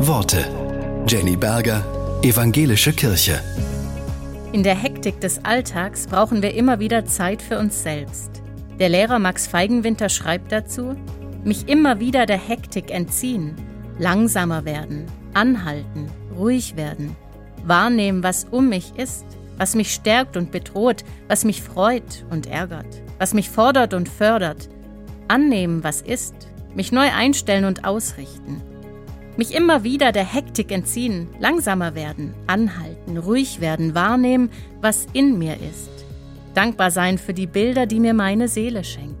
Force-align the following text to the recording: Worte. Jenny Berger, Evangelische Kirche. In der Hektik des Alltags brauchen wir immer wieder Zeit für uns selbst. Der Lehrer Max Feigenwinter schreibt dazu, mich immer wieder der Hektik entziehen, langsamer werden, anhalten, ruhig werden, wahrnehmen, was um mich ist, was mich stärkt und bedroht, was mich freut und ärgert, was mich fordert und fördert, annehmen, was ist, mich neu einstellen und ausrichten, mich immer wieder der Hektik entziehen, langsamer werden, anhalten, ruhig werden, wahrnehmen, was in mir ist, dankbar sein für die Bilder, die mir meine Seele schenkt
Worte. 0.00 0.44
Jenny 1.06 1.36
Berger, 1.36 1.84
Evangelische 2.22 2.92
Kirche. 2.92 3.40
In 4.52 4.62
der 4.62 4.74
Hektik 4.74 5.20
des 5.20 5.44
Alltags 5.44 6.06
brauchen 6.06 6.42
wir 6.42 6.54
immer 6.54 6.80
wieder 6.80 7.04
Zeit 7.04 7.42
für 7.42 7.58
uns 7.58 7.82
selbst. 7.82 8.30
Der 8.78 8.88
Lehrer 8.88 9.18
Max 9.18 9.46
Feigenwinter 9.46 10.08
schreibt 10.08 10.52
dazu, 10.52 10.96
mich 11.44 11.68
immer 11.68 12.00
wieder 12.00 12.26
der 12.26 12.38
Hektik 12.38 12.90
entziehen, 12.90 13.54
langsamer 13.98 14.64
werden, 14.64 15.06
anhalten, 15.34 16.10
ruhig 16.36 16.76
werden, 16.76 17.16
wahrnehmen, 17.64 18.22
was 18.22 18.46
um 18.50 18.68
mich 18.68 18.92
ist, 18.96 19.24
was 19.56 19.74
mich 19.74 19.92
stärkt 19.92 20.36
und 20.36 20.52
bedroht, 20.52 21.04
was 21.26 21.44
mich 21.44 21.62
freut 21.62 22.24
und 22.30 22.46
ärgert, 22.46 23.02
was 23.18 23.34
mich 23.34 23.50
fordert 23.50 23.94
und 23.94 24.08
fördert, 24.08 24.68
annehmen, 25.26 25.84
was 25.84 26.00
ist, 26.00 26.34
mich 26.74 26.92
neu 26.92 27.10
einstellen 27.12 27.64
und 27.64 27.84
ausrichten, 27.84 28.62
mich 29.38 29.54
immer 29.54 29.84
wieder 29.84 30.12
der 30.12 30.24
Hektik 30.24 30.72
entziehen, 30.72 31.28
langsamer 31.38 31.94
werden, 31.94 32.34
anhalten, 32.46 33.16
ruhig 33.16 33.60
werden, 33.60 33.94
wahrnehmen, 33.94 34.50
was 34.80 35.06
in 35.12 35.38
mir 35.38 35.54
ist, 35.54 36.04
dankbar 36.54 36.90
sein 36.90 37.18
für 37.18 37.32
die 37.32 37.46
Bilder, 37.46 37.86
die 37.86 38.00
mir 38.00 38.14
meine 38.14 38.48
Seele 38.48 38.84
schenkt 38.84 39.17